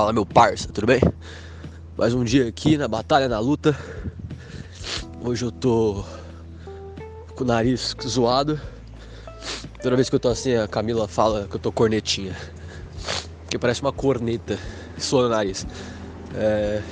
Fala 0.00 0.14
meu 0.14 0.24
parça, 0.24 0.66
tudo 0.72 0.86
bem? 0.86 0.98
Mais 1.94 2.14
um 2.14 2.24
dia 2.24 2.48
aqui 2.48 2.78
na 2.78 2.88
batalha, 2.88 3.28
na 3.28 3.38
luta. 3.38 3.78
Hoje 5.22 5.44
eu 5.44 5.52
tô 5.52 6.02
com 7.36 7.44
o 7.44 7.46
nariz 7.46 7.94
zoado. 8.08 8.58
Toda 9.82 9.96
vez 9.96 10.08
que 10.08 10.16
eu 10.16 10.18
tô 10.18 10.30
assim, 10.30 10.54
a 10.56 10.66
Camila 10.66 11.06
fala 11.06 11.46
que 11.46 11.56
eu 11.56 11.60
tô 11.60 11.70
cornetinha. 11.70 12.34
Que 13.50 13.58
parece 13.58 13.82
uma 13.82 13.92
corneta. 13.92 14.58
Soa 14.96 15.24
no 15.24 15.28
nariz. 15.28 15.66
É... 16.34 16.82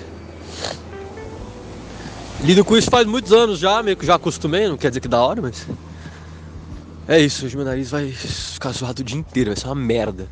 Lido 2.42 2.62
com 2.62 2.76
isso 2.76 2.90
faz 2.90 3.06
muitos 3.06 3.32
anos 3.32 3.58
já, 3.58 3.82
meio 3.82 3.96
que 3.96 4.04
já 4.04 4.16
acostumei, 4.16 4.68
não 4.68 4.76
quer 4.76 4.90
dizer 4.90 5.00
que 5.00 5.08
da 5.08 5.22
hora, 5.22 5.40
mas. 5.40 5.66
É 7.08 7.18
isso, 7.18 7.46
hoje 7.46 7.56
meu 7.56 7.64
nariz 7.64 7.90
vai 7.90 8.12
ficar 8.12 8.72
zoado 8.72 9.00
o 9.00 9.04
dia 9.04 9.16
inteiro, 9.16 9.48
vai 9.48 9.56
ser 9.56 9.66
uma 9.66 9.74
merda. 9.74 10.28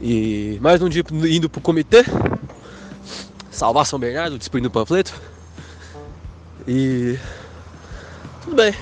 E 0.00 0.58
mais 0.60 0.82
um 0.82 0.88
dia 0.88 1.04
indo 1.28 1.48
pro 1.48 1.60
comitê, 1.60 2.04
salvar 3.50 3.86
São 3.86 3.98
Bernardo, 3.98 4.36
distribuindo 4.36 4.68
o 4.68 4.70
panfleto. 4.70 5.14
E 6.66 7.18
tudo 8.42 8.56
bem. 8.56 8.74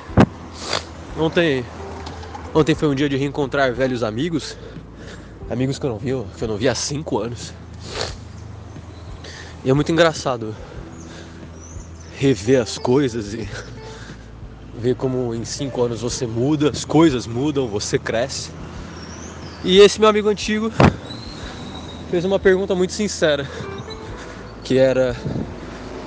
Ontem, 1.19 1.65
ontem 2.55 2.75
foi 2.75 2.89
um 2.89 2.95
dia 2.95 3.09
de 3.09 3.17
reencontrar 3.17 3.73
velhos 3.75 4.03
amigos, 4.03 4.57
amigos 5.51 5.79
que 5.79 5.85
eu 5.85 5.91
não 5.91 5.99
vi, 5.99 6.11
que 6.37 6.45
eu 6.45 6.49
não 6.49 6.57
vi 6.57 6.69
há 6.69 6.75
cinco 6.75 7.19
anos. 7.19 7.53
E 9.65 9.71
é 9.71 9.75
muito 9.75 9.93
engraçado 9.93 10.57
rever 12.17 12.63
as 12.63 12.79
coisas 12.79 13.35
e 13.35 13.49
ver 14.79 14.97
como 14.97 15.35
em 15.35 15.45
cinco 15.45 15.83
anos 15.83 16.01
você 16.01 16.27
muda, 16.27 16.71
as 16.71 16.85
coisas 16.85 17.27
mudam, 17.27 17.69
você 17.69 17.99
cresce. 17.99 18.51
E 19.63 19.79
esse 19.79 20.01
meu 20.01 20.09
amigo 20.09 20.29
antigo 20.29 20.73
fez 22.13 22.27
uma 22.27 22.39
pergunta 22.39 22.75
muito 22.75 22.93
sincera, 22.93 23.49
que 24.63 24.77
era 24.77 25.17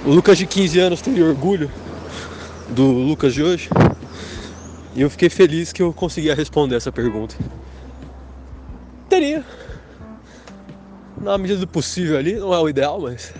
o 0.05 0.11
Lucas 0.11 0.37
de 0.37 0.45
15 0.45 0.79
anos 0.79 1.01
teria 1.01 1.25
orgulho 1.25 1.71
do 2.69 2.83
Lucas 2.83 3.33
de 3.33 3.41
hoje? 3.41 3.69
E 4.93 5.01
eu 5.01 5.09
fiquei 5.09 5.31
feliz 5.31 5.73
que 5.73 5.81
eu 5.81 5.91
conseguia 5.91 6.35
responder 6.35 6.75
essa 6.75 6.91
pergunta. 6.91 7.35
Teria. 9.09 9.43
Na 11.19 11.39
medida 11.39 11.61
do 11.61 11.67
possível 11.67 12.19
ali, 12.19 12.35
não 12.35 12.53
é 12.53 12.59
o 12.59 12.69
ideal, 12.69 13.01
mas 13.01 13.33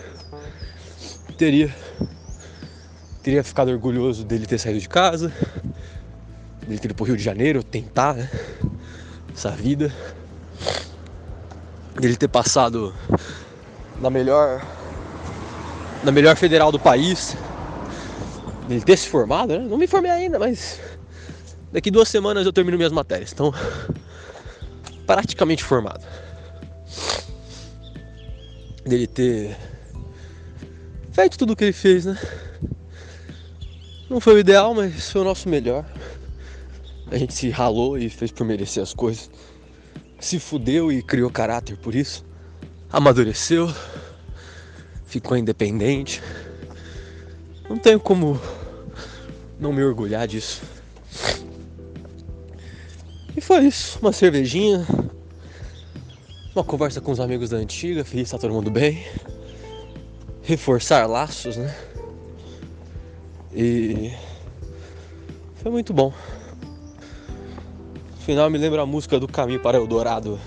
teria 1.38 1.72
teria 3.22 3.44
ficado 3.44 3.70
orgulhoso 3.70 4.26
dele 4.26 4.48
ter 4.48 4.58
saído 4.58 4.80
de 4.80 4.90
casa, 4.90 5.32
dele 6.66 6.80
ter 6.80 6.86
ido 6.86 6.96
pro 6.96 7.06
Rio 7.06 7.16
de 7.16 7.24
Janeiro 7.24 7.62
tentar, 7.62 8.16
né? 8.16 8.28
Essa 9.32 9.52
vida. 9.52 9.94
Dele 12.00 12.18
ter 12.18 12.28
passado 12.28 12.94
na 14.00 14.10
melhor. 14.10 14.66
Na 16.04 16.12
melhor 16.12 16.36
federal 16.36 16.72
do 16.72 16.80
país. 16.80 17.36
Dele 18.68 18.82
ter 18.82 18.98
se 18.98 19.08
formado, 19.08 19.58
né? 19.58 19.60
Não 19.60 19.78
me 19.78 19.88
formei 19.88 20.12
ainda, 20.12 20.38
mas 20.38 20.80
daqui 21.72 21.90
duas 21.90 22.10
semanas 22.10 22.46
eu 22.46 22.54
termino 22.54 22.78
minhas 22.78 22.92
matérias. 22.92 23.32
Então, 23.32 23.54
praticamente 25.06 25.64
formado. 25.64 26.06
Dele 28.84 29.08
ter 29.08 29.56
feito 31.12 31.38
tudo 31.38 31.54
o 31.54 31.56
que 31.56 31.64
ele 31.64 31.74
fez, 31.74 32.06
né? 32.06 32.20
Não 34.10 34.20
foi 34.20 34.36
o 34.36 34.40
ideal, 34.40 34.74
mas 34.74 35.10
foi 35.10 35.22
o 35.22 35.24
nosso 35.24 35.48
melhor. 35.48 35.86
A 37.10 37.18
gente 37.18 37.34
se 37.34 37.50
ralou 37.50 37.98
e 37.98 38.10
fez 38.10 38.32
por 38.32 38.46
merecer 38.46 38.84
as 38.84 38.94
coisas. 38.94 39.30
Se 40.20 40.40
fudeu 40.40 40.92
e 40.92 41.02
criou 41.02 41.30
caráter 41.30 41.78
por 41.78 41.94
isso. 41.94 42.26
Amadureceu. 42.92 43.74
Ficou 45.06 45.38
independente. 45.38 46.22
Não 47.70 47.78
tenho 47.78 48.00
como 48.00 48.40
não 49.60 49.72
me 49.74 49.84
orgulhar 49.84 50.28
disso. 50.28 50.62
E 53.36 53.42
foi 53.42 53.66
isso. 53.66 54.00
Uma 54.02 54.14
cervejinha. 54.14 54.86
Uma 56.56 56.64
conversa 56.64 57.02
com 57.02 57.12
os 57.12 57.20
amigos 57.20 57.50
da 57.50 57.58
antiga. 57.58 58.06
Feliz 58.06 58.30
tá 58.30 58.38
todo 58.38 58.54
mundo 58.54 58.72
bem. 58.72 59.06
Reforçar 60.42 61.06
laços, 61.06 61.58
né? 61.58 61.76
E 63.54 64.14
foi 65.56 65.72
muito 65.72 65.94
bom. 65.94 66.14
Final 68.26 68.50
me 68.50 68.58
lembra 68.58 68.82
a 68.82 68.88
música 68.88 69.20
do 69.20 69.28
Caminho 69.28 69.60
para 69.60 69.78
Eldorado. 69.78 70.40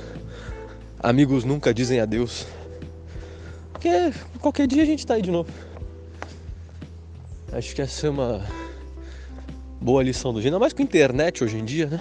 Amigos 0.99 1.45
nunca 1.45 1.73
dizem 1.73 2.01
adeus. 2.01 2.45
Porque 3.73 3.89
qualquer 4.41 4.67
dia 4.67 4.83
a 4.83 4.85
gente 4.85 5.07
tá 5.07 5.15
aí 5.15 5.23
de 5.23 5.31
novo. 5.31 5.49
Acho 7.53 7.77
que 7.77 7.81
essa 7.81 8.09
é 8.09 8.11
uma 8.11 8.45
boa 9.81 10.03
lição 10.03 10.33
do 10.33 10.41
dia. 10.41 10.49
Ainda 10.49 10.59
mais 10.59 10.73
com 10.73 10.83
internet 10.83 11.45
hoje 11.45 11.57
em 11.57 11.65
dia, 11.65 11.87
né? 11.87 12.01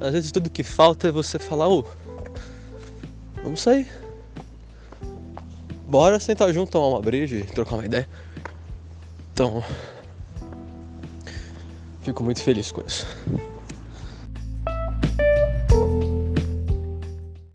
Às 0.00 0.14
vezes 0.14 0.32
tudo 0.32 0.50
que 0.50 0.64
falta 0.64 1.06
é 1.06 1.12
você 1.12 1.38
falar, 1.38 1.68
ô, 1.68 1.84
vamos 3.44 3.60
sair. 3.60 3.86
Bora 5.86 6.18
sentar 6.18 6.52
junto, 6.52 6.72
tomar 6.72 6.88
uma 6.88 7.00
breja 7.00 7.36
e 7.36 7.44
trocar 7.44 7.76
uma 7.76 7.86
ideia. 7.86 8.08
Então, 9.32 9.62
fico 12.02 12.24
muito 12.24 12.42
feliz 12.42 12.72
com 12.72 12.80
isso. 12.84 13.06